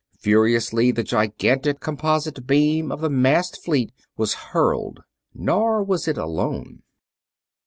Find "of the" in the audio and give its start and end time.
2.91-3.09